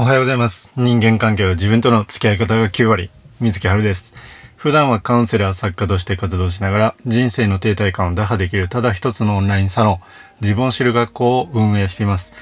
[0.00, 0.70] おはようございます。
[0.76, 3.10] 人間関係は自分との付き合い方が9割。
[3.40, 4.14] 水木春です。
[4.54, 10.00] 普段はカウンセラー作家として活動しながら人生の停滞感を打破できるただ一つのオンラインサロン、
[10.40, 12.32] 自分を知る学校を運営しています。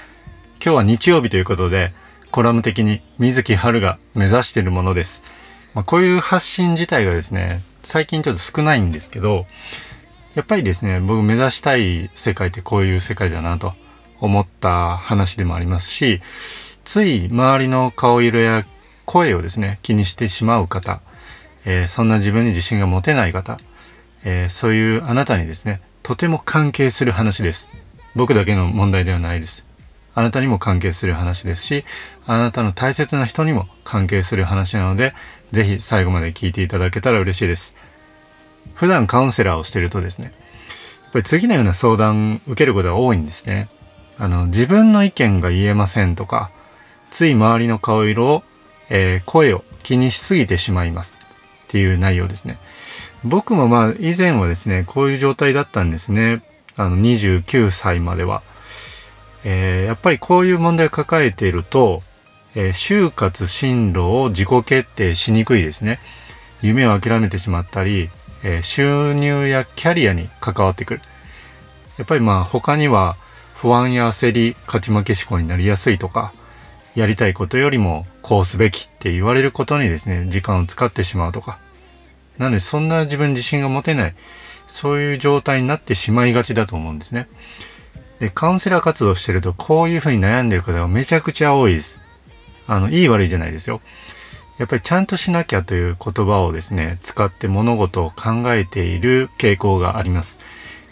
[0.62, 1.94] 今日は日曜日ということで、
[2.30, 5.22] コラム的に水木春が目指しているものです。
[5.72, 9.46] まあ、こういう発信自体がですね、最近ちょっと少ないんですけど、
[10.34, 13.72] やっぱりですね、僕目指したい世界ってこういう世界だなと
[14.20, 16.20] 思った話でもありますし、
[16.86, 18.64] つい周りの顔色や
[19.06, 21.02] 声をですね、気にしてしまう方、
[21.64, 23.58] えーそんな自分に自信が持てない方、
[24.24, 27.68] えーそういうあなたにですね、とても関係する話です。
[28.14, 29.64] 僕だけの問題ではないです。
[30.14, 31.84] あなたにも関係する話ですし、
[32.24, 35.12] あなたの大切な人にも関係する話なので、
[35.50, 37.74] ぜひ最後まで聞いていただけたら嬉しいです。
[38.74, 40.26] 普段カウンセラーをしてるとですね、
[41.02, 43.68] やっぱり次のような相談受けることが多いんですね。
[44.18, 46.52] あの、自分の意見が言えませんとか、
[47.10, 48.42] つい周りの顔色を、
[48.88, 52.58] えー声を気にしすぎてしまいますっていう内容ですね。
[53.24, 56.42] 僕もまあ以前はですね、こういう状態だったんですね。
[56.76, 58.42] あの29歳までは。
[59.44, 62.02] えーやっぱりこういう問題を抱えていると、
[62.54, 66.00] えー就活進路を自己決定しにくいですね。
[66.62, 68.10] 夢を諦めてしまったり、
[68.42, 71.00] えー収入やキャリアに関わってくる。
[71.96, 73.16] やっぱりまあ他には
[73.54, 76.32] 不安や焦り、勝ち負け思考になりやすいとか、
[76.96, 81.58] やりたいことよりもこうすべきって言われることにですね、時間を使ってしまうとか。
[82.38, 84.14] なのでそんな自分自信が持てない、
[84.66, 87.28] そういう状態になってしまいがちだと思うんですね。
[88.18, 92.00] で、カウンセラー活動してるとこういうふうに悩んでる方がめちゃくちゃ多いです。
[92.66, 93.80] あの、いい悪いじゃないですよ。
[94.58, 100.38] やっぱりちゃんとしなきゃという言葉をですね、使って物事を考えている傾向があります。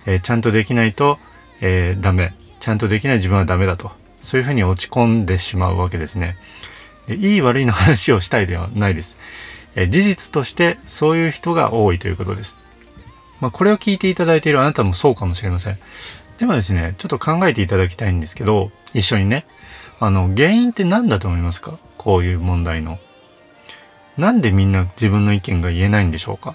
[0.05, 1.19] えーちゃんとできないと、
[1.63, 2.35] えーダメ。
[2.61, 4.04] ちゃんとできない自分はダメだと。
[4.25, 6.37] そういうふうに落ち込んでしまうわけですね。
[7.07, 9.17] でいい悪いの話をしたいではないです。
[9.77, 12.57] え事実としてそういう人が多いということです。
[13.41, 15.79] まあ、これを聞いていただいているあなたもそうかもしれません。
[16.39, 19.47] でもですね、ちょっと考えていただきたいんですけど、一緒にね、
[20.01, 21.79] あの、原因って何だと思いますか？
[21.99, 22.99] こういう問題の。
[24.17, 26.55] なんでみんな自分の意見が言えないんでしょうか？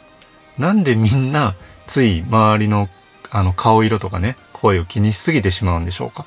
[0.57, 1.55] なんでみんな
[1.87, 2.89] つい周りの
[3.29, 6.25] あの顔色とかね、声を気にしすぎてしまうんでしょうか？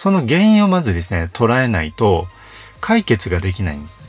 [0.00, 2.26] その原因をまずですね、捉えないと
[2.80, 4.00] 解決ができないんです。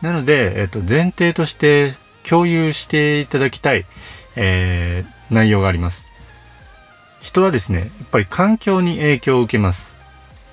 [0.00, 1.92] なので、えっと、前提として
[2.22, 3.84] 共有していただきたい、
[4.36, 6.08] えー内容があります。
[7.20, 9.96] 人はですね、やっぱり環境に影響を受けます。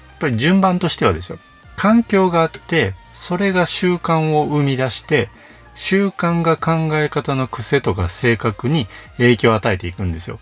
[0.10, 1.38] やっぱり順番としてはですよ。
[1.76, 5.30] 環境があって、それが習慣を生み出して、
[5.76, 8.88] 習慣が考え方の癖とか性格に
[9.18, 10.40] 影響を与えていくんですよ。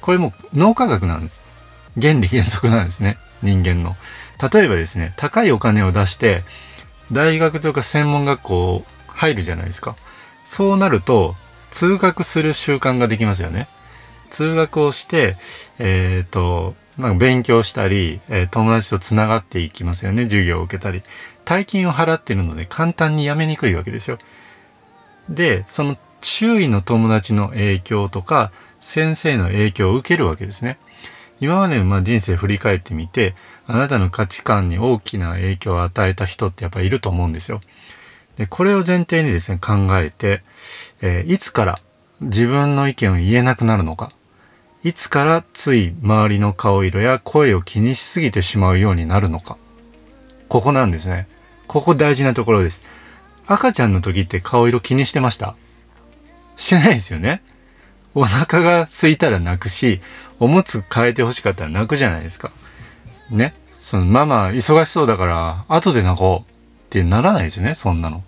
[0.00, 1.42] これも脳科学なんです。
[2.00, 3.18] 原理原則なんですね。
[3.46, 3.96] 人間の。
[4.52, 6.44] 例えばですね、高いお金を出して、
[7.12, 9.96] 大学とか専門学校入るじゃないですか。
[10.44, 11.34] そうなると、
[11.70, 13.68] 通学する習慣ができますよね。
[14.30, 15.36] 通学をして、
[15.78, 20.24] えっ、と、なんか勉強したり、えー友達とつながっていきますよね。
[20.24, 21.02] 授業を受けたり。
[21.44, 24.18] 大金を払ってるので簡単に辞めにくいわけですよ。
[25.28, 30.78] で、その周囲の友達の影響とか、先生の影響を受けるわけですね。
[31.40, 33.34] 今までのま人生振り返ってみて、
[33.66, 37.60] あなたの価値観に大きな影響を与えた人ってやっぱいると思うんですよ。
[38.36, 40.42] で、これを前提にですね、考えて、
[41.02, 41.80] えーいつから
[42.20, 44.12] 自分の意見を言えなくなるのか。
[44.82, 49.58] いつからつい周りの顔色や声を気にしすぎてしまうようになるのか。
[50.48, 51.28] ここなんですね。
[51.66, 52.82] ここ大事なところです。
[53.46, 55.56] 赤ちゃんの時って顔色気にしてました？
[56.56, 57.42] してないですよね。
[58.16, 60.00] お腹が空いたら泣くし、
[60.40, 62.50] おむつ変えて欲しかったら泣くじゃないですか。
[63.28, 63.54] ね。
[63.78, 66.54] そのママ忙しそうだから後で泣こうっ
[66.88, 68.24] てならないですね、そんなの。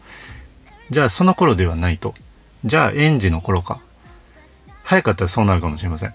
[0.90, 2.12] じゃあその頃ではないと。
[2.66, 3.80] じゃあ園児の頃か。
[4.84, 6.14] 早かったらそうなるかもしれません。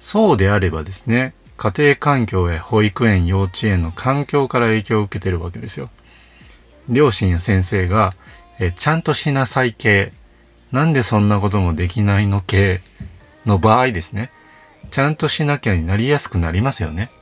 [0.00, 5.88] そうであればですね、家庭環境や保育園、幼稚園の環境から影響を受けてるわけですよ。
[6.88, 8.14] 両親や先生が、
[8.58, 10.12] えちゃんとしなさい系、
[10.74, 12.80] なんでそんなこともできないの系
[13.46, 14.32] の場合ですね、
[14.90, 17.12] ちゃんとしなきゃになりやすくなりますよね。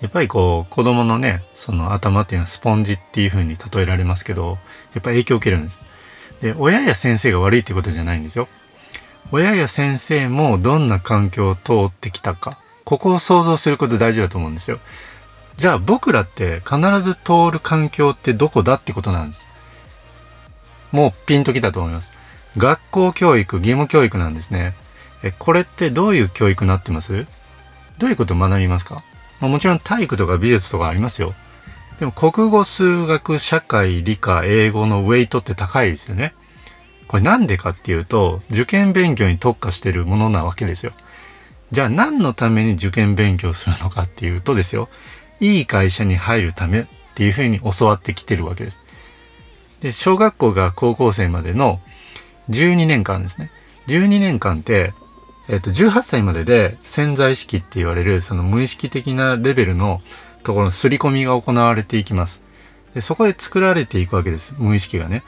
[0.00, 4.58] やっぱりこう子供のね、その頭っていうのはスポンジっていう風に例えられますけど、
[4.94, 5.80] やっぱ影響を受けるんです。
[6.40, 8.48] で、親や先生が悪いってことじゃないんですよ。
[9.30, 14.80] 親や先生もどんな環境を通ってきたか、ここを想像すること大事だと思うんですよ。
[15.56, 19.51] じゃあ僕らって必ず通る環境ってどこだってことなんです。
[20.92, 22.16] もうピンときたと思います。
[22.56, 24.74] 学校教育、義務教育なんですね。
[25.22, 27.26] え、これってどういう教育になってます？
[27.98, 29.02] どういうことを学びますか、
[29.40, 31.34] まあ、もちろん体育とか美術とかありますよ。
[31.98, 36.34] でも国語、数学、社会、理科、英語のウェイトって高いですよね。
[37.06, 40.92] これなんでかっていうと、受験勉強に特化してるものなわけですよ。
[41.70, 44.88] じゃあ何のために受験勉強するのかっていうとですよ、
[45.38, 48.81] いい会社に入るためっていうふうに教わってきてるわけです。
[49.82, 51.80] で、小学校が高校生までの
[52.50, 53.50] 12年間ですね。
[53.88, 54.94] 12年間って、
[55.48, 60.00] えっ、と、18歳までで潜在意識って言われる、その無意識的なレベルの
[60.44, 62.42] ところの刷り込みが行われていきます。
[62.94, 64.54] でそこで作られていくわけです。
[64.56, 65.24] 無意識がね。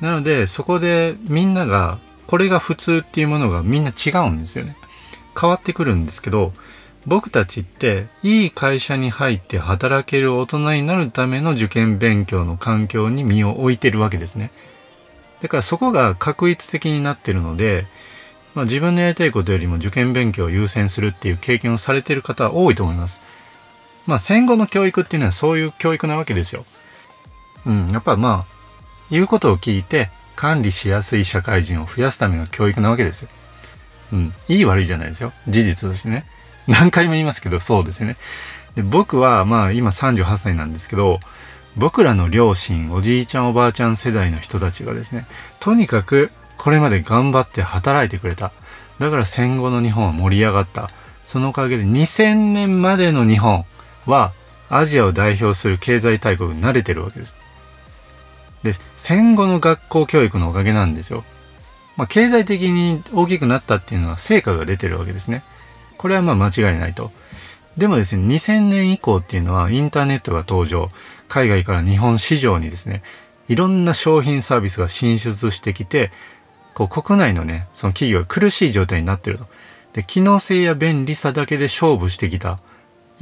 [0.00, 4.74] なので、そこでみんなが、これが普通っていうものがみんな違うんですよね。
[5.38, 6.52] 変わってくるんですけど、
[7.06, 14.52] 僕たちっていい会社に入って働ける大人になるための受験勉強の環境に身を置いてるわけですね。
[15.40, 17.86] だからそこが確一的になってるので、
[18.54, 23.20] まあ、自分のやりたいことよりも受験勉強を優先するっていう経験をされてる方は多いと思います。
[24.06, 26.64] まあ戦後の教育っていうのはそういう教育なわけですよ。
[27.66, 28.52] うん、やっぱまあ、
[29.10, 33.28] 言うことを聞いて管理しやすい社会人を増やすための教育なわけですよ。
[34.12, 35.32] うん、いい悪いじゃないですよ。
[35.48, 36.26] 事実としてね。
[36.66, 38.16] 何回も言いますけど、そうですね。
[38.74, 41.20] で僕はまあ今38歳なんですけど、
[41.76, 45.26] 僕らの両親、おじいちゃんおばあちゃん世代の人たちがですね、
[45.60, 48.52] とにかくこれまで頑張って働いてくれた。
[48.98, 50.90] だから戦後の日本は盛り上がった。
[51.26, 53.64] そのおかげで2000年までの日本
[54.06, 54.32] は
[54.68, 57.36] アジアを代表する経済大国に慣れてるわけです。
[58.62, 61.24] で、戦後の学校教育のおかげなんですよ。
[61.96, 65.42] まあ、経済的に大きくなったっていうのは成果が出てるわけですね。
[66.02, 67.12] これはまあ間違いないと。
[67.76, 70.90] でもですね、2000年以降っていうのはインターネットが登場、
[71.28, 73.04] 海外から日本市場にですね、
[73.46, 76.10] いろんな商品サービスが進出してきて、
[76.74, 79.46] こう国内のね、その企業が苦しい状態になってると。
[79.92, 82.48] で、機能性や便利さだけで勝負してきた。
[82.48, 82.58] や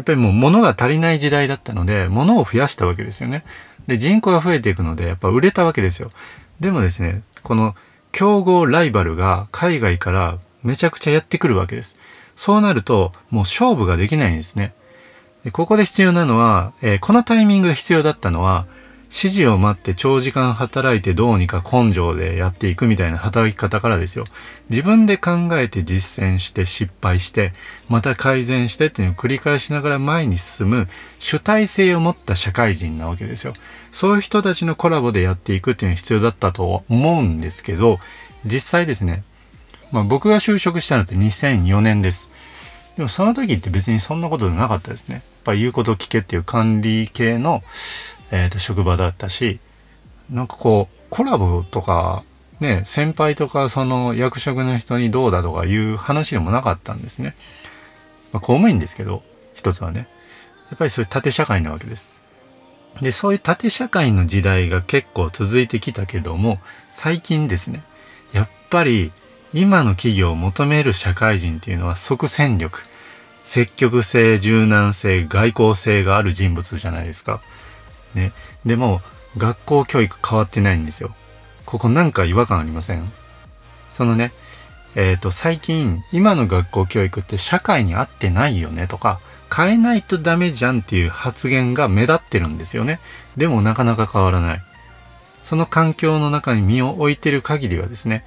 [0.00, 3.44] っぱりもう物が足りない時代だったので、物を増やしたわけですよね。
[3.88, 6.12] で、人口が増えていくので、やっぱ売れたわけですよ。
[6.60, 7.76] でもですね、この
[8.10, 11.98] 競合ライバルが海外からめちゃくちゃやってくるわけです。
[12.40, 14.72] そうなると、もう勝負ができないんですね。
[15.44, 18.64] でここで必要なのは、えー、このタイミングで必要だったのは、
[19.10, 24.24] 指示を待って長時間働いてどうにか根性でやっていくみたいな働き方からですよ。
[24.70, 27.52] 自分で考えて実践して失敗して、
[27.90, 30.88] また改善してっていうのを繰り返しながら前に進む
[31.18, 33.52] 主体性を持った社会人なわけですよ。
[33.92, 38.00] そういう人たちのコラボでやっていくっていうのが必要だったと思うんですけど、
[38.46, 39.24] 実際ですね、
[39.92, 42.30] まあ僕が就職したのって2004年です。
[42.96, 45.16] でもその時って別にそんなことなかったですね。
[45.16, 47.62] やっぱ言うことを聞けっていう管理系の
[48.30, 49.60] えー、と職場だったし
[50.30, 52.22] なんかこうコラボとか
[52.60, 57.34] ね先輩とかその役職の人にどうだとかいう話でもなかったんですね。
[58.32, 59.22] まあ、公務員ですけど
[59.54, 60.08] 一つはね
[60.70, 62.08] やっぱりそういう縦社会なわけです。
[63.00, 66.58] でそういう縦社会の時代が結構続いてきたけども
[66.90, 67.82] 最近ですね
[68.32, 69.12] やっぱり
[69.52, 72.84] 今の企業を求める社会人っていうのは即戦力
[73.42, 77.40] 積極性柔軟性外交性がある人物じゃないですか。
[78.14, 78.32] ね。
[78.64, 79.00] でも、
[79.36, 81.14] 学校教育変わってないんですよ。
[81.66, 83.10] ここなんか違和感ありません？
[83.90, 84.32] そのね、
[84.94, 89.20] えっ、ー、と、最近、今の学校教育って社会に合ってないよねとか、
[89.54, 93.00] 変えないとダメじゃんっていう発言が目立ってるんですよね。
[93.36, 94.62] でもなかなか変わらない。
[95.42, 98.24] その環境の中に身を置いてる限りはですね、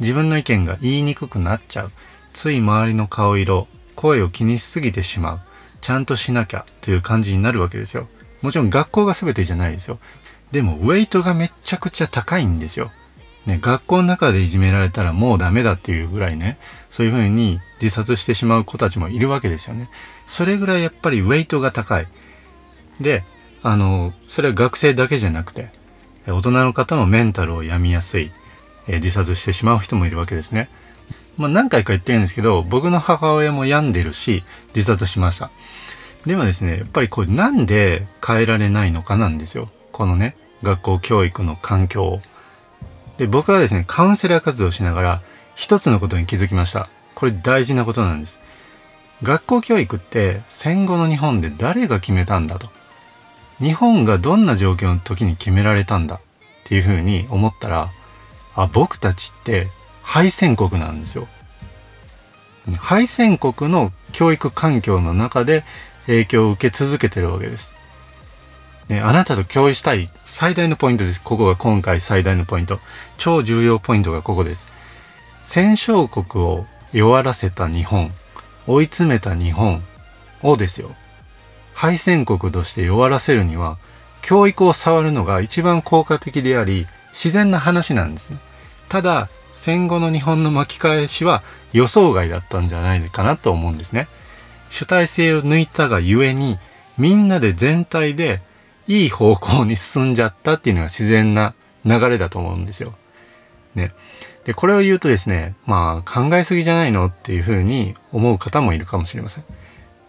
[0.00, 1.92] 自分の意見が言いにくくなっちゃう。
[2.32, 5.40] つい周りの顔色、声を気にしすぎてしまう。
[5.80, 8.08] ちゃんとしなきゃという感じになるわけですよ。
[8.42, 9.98] もちろん学校が全てじゃないですよ。
[10.52, 12.90] でも、ウェイトがめちゃくちゃ高いんですよ。
[13.46, 16.58] ね、学校の中でいじめられたらもうダメだっていうぐらいね、
[16.90, 19.88] そういうふうに自殺してしまう子たちもいるわけですよね。
[20.26, 22.08] それぐらいやっぱりウェイトが高い。
[23.00, 23.24] で、
[23.62, 25.70] あの、それは学生だけじゃなくて、
[26.26, 28.32] 大人の方もメンタルを病みやすい、
[28.88, 30.68] え自殺してしまう人もいるわけですね。
[31.36, 35.50] まあ何回か言ってるんですけど、僕の母親も病んでるし、自殺しました。
[36.24, 39.70] でもですね、やっぱりこれなんで変えられないのかなんですよ。
[39.92, 42.20] このね、学校教育の環境を。
[43.18, 45.22] で、僕はですね、カウンセラー活動しながら
[45.54, 46.88] 一つのことに気づきました。
[47.14, 48.40] これ大事なことなんです。
[49.22, 52.68] 学校教育って戦後の日本で誰が決めたんだと。
[53.58, 56.20] 日本がどんな状況の時に決められたんだっ
[56.64, 57.90] ていうふうに思ったら、
[58.56, 59.68] あ、僕たちって
[60.02, 61.28] 敗戦国なんですよ。
[62.78, 65.64] 敗戦国の教育環境の中で
[66.06, 67.74] 影響を受け続けてるわけです。
[68.88, 71.22] ね、あなたと共有したい最大のポイントです。
[71.22, 72.80] ここが今回最大のポイント。
[73.18, 74.70] 超重要ポイントがここです。
[75.42, 78.12] 戦勝国を弱らせた日本、
[78.66, 79.82] 追い詰めた日本
[80.42, 80.90] をですよ。
[81.74, 83.76] 敗戦国として弱らせるには、
[84.22, 88.38] 教育を触るのが一番効果的であり自然な話なんですね
[88.88, 94.08] ただ戦後の日本の巻き返しは予想外だったんじゃないかなと思うんですね
[94.68, 96.58] 主体性を抜いたがゆえに
[96.98, 98.40] みんなで全体で
[98.86, 102.94] いい方向に進んじゃったっていうのが自然な流れだと思うんですよ。
[103.74, 103.92] ね。
[104.44, 109.44] で、これを言うとですね、まあ考えすぎじゃないのっていうふうに思う方もいるかもしれません。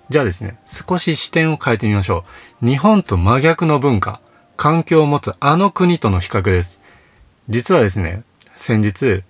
[0.10, 2.24] じゃあですね、少し視点を変えてみましょ
[2.62, 2.65] う。
[2.65, 4.22] 日本と真逆の文化、
[4.55, 6.79] 環境を持つあの国との比較です。
[7.50, 8.24] 実はですね、
[8.57, 9.23] 先日、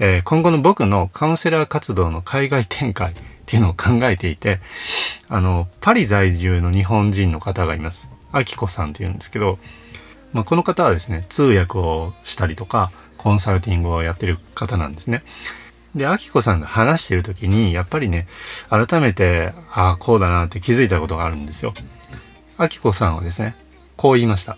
[0.00, 3.14] えー、今後の僕のカウンセラー活動の海外展開っ
[3.46, 4.60] ていうのを考えていて、
[5.28, 8.08] あの、パリ在住の日本人の方がいます。
[8.32, 9.58] あきこさんっていうんですけど、
[10.32, 15.22] まあ、この方はですね、通訳をしたりとか、コンサルティングをやってる方なんですね。
[15.94, 18.26] で、あきこさんが話してる時に、やっぱりね、
[18.68, 21.74] 改めて、ああ、こうだなって気づいたことがあるんですよ。
[22.56, 23.54] あきこさんはですね、
[23.96, 24.56] こう言いました。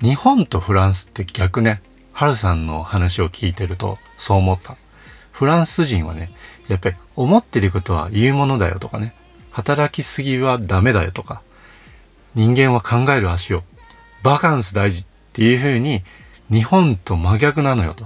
[0.00, 1.82] 日本とフランスって逆ね、
[2.18, 4.76] ハルさんの話を聞いてるとそう思った。
[5.30, 6.32] フランス人はね、
[6.66, 9.14] やっぱり思ってることは言うものだよとかね、
[9.52, 11.42] 働きすぎはダメだよとか、
[12.34, 13.62] 人間は考える足を、
[14.24, 16.02] バカンス大事っていう風に
[16.50, 18.02] 日本と真逆なのよと。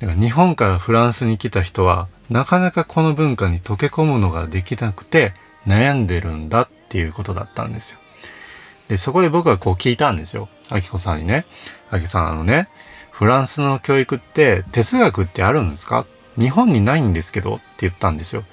[0.00, 5.34] だから日本からフランスに来た人はなかなかこの文化に溶け込むのができなくて
[5.68, 8.01] 悩んでるんだっていうことだったんですよ。
[8.92, 10.50] で、そこで僕はこう聞いたんですよ。
[10.68, 11.46] あきこさんにね。
[11.90, 12.68] あきさん、あのね、
[13.10, 16.04] フランスの教育って哲学ってあるんですか？
[16.38, 18.44] 日本にないんですけどって言ったんですよ。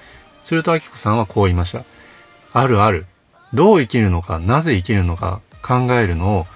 [0.42, 1.84] するとあきこさんはこう言いました。
[2.54, 3.06] あるある。
[3.54, 6.48] どう生きるのか、なぜ生きるのか考えるのを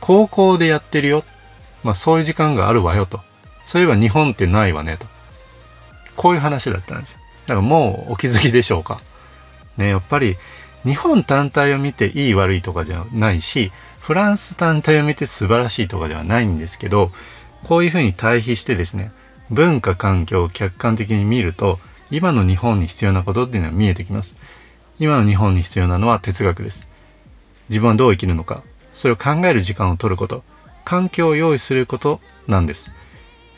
[0.00, 1.22] 高校でやってるよ。
[1.84, 3.20] まあそういう時間があるわよと。
[3.66, 5.04] そういえば日本ってないわねと。
[6.16, 7.18] こういう話だったんですよ。
[7.48, 9.02] だからもうお気づきでしょうか。
[9.76, 10.38] ね、やっぱり
[10.86, 17.10] 日本単体を見ていい悪いとかじゃないし、フランス単体を見て素晴らしいとかではないんですけど、
[17.64, 19.10] こういうふうに対比してですね、
[19.50, 24.36] 文化環境を客観的に見ると、今の日本に必要なことっていうのは見えてきます。
[25.00, 26.86] 今の日本に必要なのは哲学です。
[27.68, 28.62] 自分はどう生きるのか、
[28.94, 30.44] それを考える時間を取ること、
[30.84, 32.92] 環境を用意することなんです。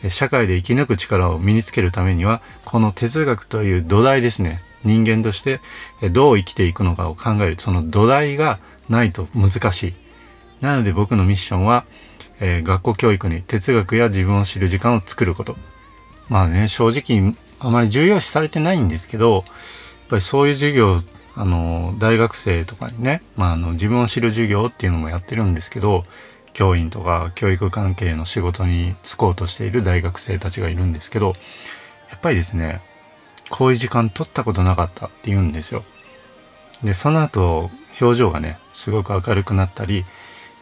[0.08, 4.62] 社会で生き抜く力を身につけるためには、この哲学という土台ですね。
[4.84, 5.60] 人間として
[6.10, 8.58] どう生きていくのかを考える、その土台が
[8.88, 9.94] ないと難しい。
[10.60, 11.84] なので僕のミッションは、
[12.40, 15.56] えー、学校教育に哲学や自分を知る時間を作ること。
[16.28, 19.44] まあね、正直あまり重要視されてないんですけど、やっ
[20.08, 21.00] ぱりそういう授業、
[21.34, 26.04] あの、大学生とかにね、まあ、あの、自分を知る授業っていうのもやってるんですけど、
[26.52, 31.36] 教員とか教育関係の仕事に就こうとしている大学生たちがいるんですけど、
[32.10, 32.80] やっぱりですね、
[33.50, 35.84] こういう時間取ったことなかったって言うんですよ。
[36.82, 40.04] で、その後、表情がね、すごく明るくなったり、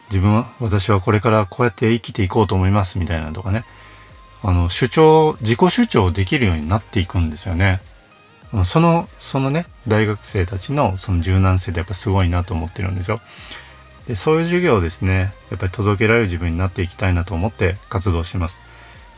[0.09, 3.65] 自分は、私はこれからこうやって生きていこうと思いますみたいなとかね、
[4.43, 7.81] あの、主張、自己主張できるようになっていくんですよね。
[8.63, 13.19] その、そのね、大学生たちのその柔軟性ってやっぱすごいなと思ってるんですよ。
[14.07, 18.61] で、そういう授業をですね、やっぱり届けられる自分になっていきたいなと思って活動してます。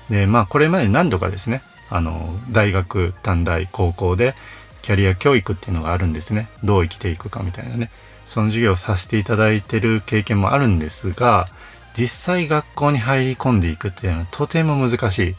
[0.10, 4.36] で、まあこれまで何度かですね、あの、大学、短大、高校で
[4.82, 6.50] キャリア教育っていうのがあるんですね。
[6.64, 7.92] どう生きていくかみたいなね。
[8.26, 11.50] その授業をさせていただいてる経験もあるんですが、
[11.98, 15.36] 実際学校に入り込んでいくっていうのはとても難しい。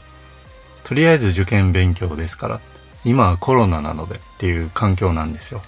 [0.85, 2.61] とりあえず受験勉強ですから。
[3.05, 5.63] 今はコロナなのでっていう環境なんですよ。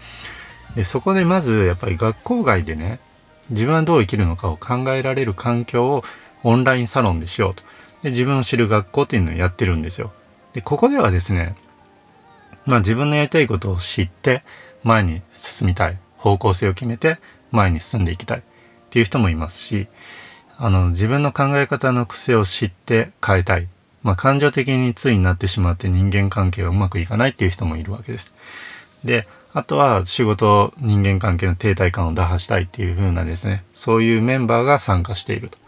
[0.76, 3.00] でそこでまずやっぱり学校外でね、
[3.50, 6.04] 自分はどう生きるのかを考えられる環境を
[6.42, 7.62] オンラインサロンでしようと。
[8.02, 10.12] で自分を知る学校っていうのをやってるんですよ。
[10.52, 11.54] で、ここではですね、
[12.66, 14.42] まあ自分のやりたいことを知って
[14.84, 15.98] 前に進みたい。
[16.22, 17.18] 方向性を決めて
[17.50, 18.42] 前に進んでいきたいっ
[18.90, 19.88] ていう人もいますし、
[20.56, 23.68] あの自分の考え方の癖を知って変えたい。
[24.02, 28.34] まあ感情的についになってしまって人間関係がうまくいかないっていう人もいるわけです。
[29.04, 35.58] で、あとは仕事、人間関係の停滞感を打破したいっていう風なですね、そういうメンバーが参加していると。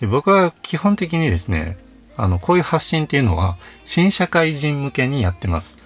[0.00, 1.78] で、僕は基本的にですね、
[2.18, 5.78] あの、こういう発信っていうのは新社会人向けにやってます。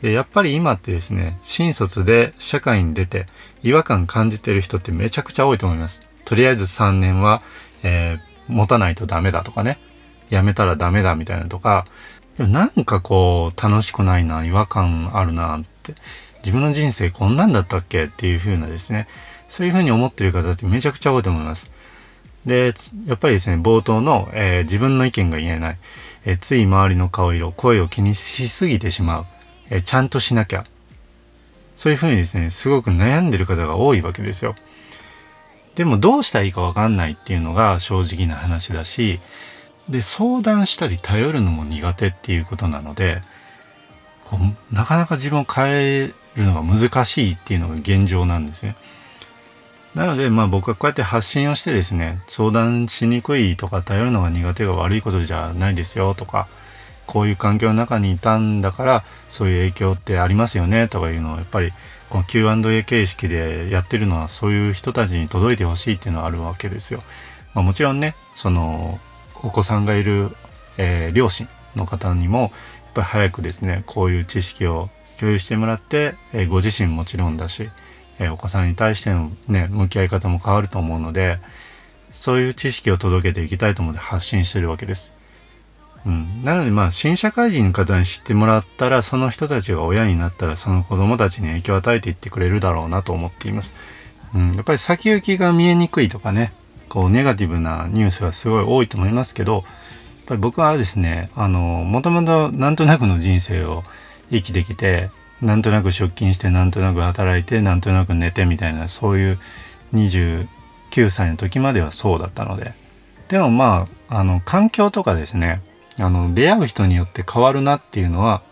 [0.00, 3.26] で、やっぱり今ってですね、新卒で社会に出て
[3.62, 6.02] 違和感感じてる人ってめちゃくちゃ多いと思います。
[6.24, 7.42] とりあえず3年は、
[7.82, 9.78] えー、持たないとダメだとかね、
[10.30, 11.86] 辞めたらダメだみたいなとか、
[12.38, 15.94] でもなんかこう楽しくないな、違和感あるなって、
[16.38, 19.08] 自分の人生こんなんだったっけっていう風なですね、
[19.48, 21.70] そういう風に思ってる方ってめちゃくちゃ多いと思います。
[22.46, 22.72] で、
[23.06, 25.78] やっぱりですね、冒頭の、えー、自分の意見が言えない、
[26.24, 29.26] えー、つい周りの顔色、声を気にしすぎてしまう。
[29.68, 30.64] えちゃんとしなきゃ。
[31.74, 34.54] そういうふうにですね、すごく悩んでる方が多いわけですよ。
[35.76, 39.20] でもどうしたらいいかわかんないっていうのが正直な話だし
[39.88, 43.22] で相談したり頼るのも苦手っていうことなので
[44.24, 48.74] こうなかなか自分を変えるのが難しいっていうのが現状なんですね。
[49.96, 56.48] なのでまあ僕はこうやって発信をしてですね相談しにくいとか頼るのが苦手が悪いことじゃないですよとか
[57.06, 61.72] こういう環境の中にいたんだからそういう影響ってありますよねとかいうのをやっぱり
[62.10, 67.02] この Q&A 形式でやってるのはそういう人たちに届いてほしいっていうのはあるわけですよ。
[67.54, 69.00] まあ、もちろんねその
[69.42, 70.28] お子さんがいる、
[70.76, 72.50] えー、両親の方にもやっ
[72.96, 77.70] ぱり早くですねこういう知識を共有してもらって、えー、ご自身もちろんだし、
[78.18, 81.38] えー、お子さんに対してのね向き合い方も変わると思うので
[82.10, 85.12] そういう知識を届けていきたいと思って発信してるわけです。
[86.06, 93.74] うん、なのでまあ新社会人の方に知ってもらったらその人たちが親になったらその子供たちに影響を与えていってくれるだろうなと思っています。
[94.34, 96.52] うん、やっぱり先行きが見えにくいとかね
[96.88, 99.64] こうネガティブなニュースがすごい多いと思いますけどやっ
[100.26, 103.82] ぱり僕はですねあのもともとなんとなくの人生を
[104.30, 105.10] 生きてきて
[105.42, 109.38] なんとなく出勤してなんとなく働いてなんとなく寝てみたいなそういう
[109.92, 110.46] 29
[111.10, 112.74] 歳の時まではそうだったので。
[113.28, 115.60] でもまああの環境とかですね
[115.98, 118.42] あの出会う人によって変わるなっていうのは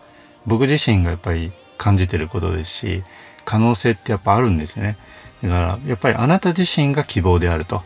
[0.45, 3.03] 僕自身がやっぱり感じてることですし
[3.45, 4.97] 可能性ってやっぱあるんですね。
[5.41, 7.83] だからやっぱりあなた自身が希望であると。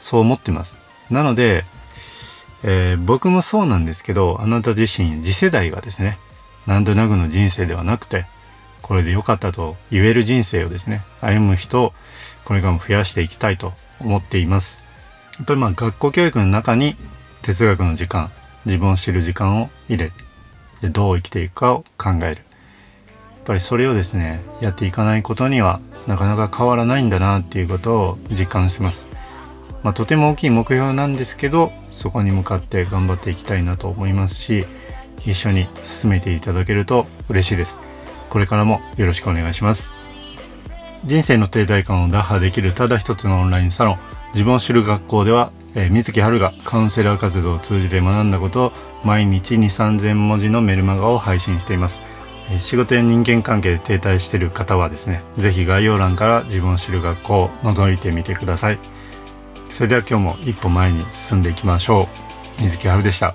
[0.00, 0.78] そう思ってます。
[1.10, 1.64] なので、
[2.62, 6.18] えー、僕もそうなんですけどあなた自身次世代がですね
[6.68, 8.26] なんとなくの人生ではなくて
[8.82, 11.92] これで良かったと言える人生をですね歩む人を
[12.44, 14.80] これからも増やしていきたいと思っています。
[15.38, 16.96] やっぱりまあ学校教育の中に
[17.42, 18.30] 哲学の時間
[18.66, 20.12] 自分を知る時間を入れ
[20.80, 22.26] でどう生きていくかを考える。
[22.26, 22.36] やっ
[23.46, 29.06] ぱりそれをですねやっていかないことにはなかなか変わらないんだなっていうことを実感します、
[29.82, 34.66] まあ、とても大きい目標なんですけどそこに向かって頑張っていきたいなと思いますし
[35.24, 37.80] 一緒に進めていただけると嬉しいです
[38.30, 39.94] これからもよろしくお願いします
[41.04, 43.98] 人生の停滞感を打破できるただ一つのオンラインサロン
[44.32, 48.72] 自分を知る学校ではえー、水木春がカウンセラー活動を通じて学んだことを
[49.04, 52.00] 毎日2、3000文字のメルマガを配信しています。
[52.50, 58.78] えー、仕事や人間関係で停滞している方はですね、是非概要欄から自分を知る学校を覗いてみてください。
[59.70, 62.08] それでは今日も一歩前に進んでいきましょ
[62.58, 62.62] う。
[62.62, 63.34] 水木春でした。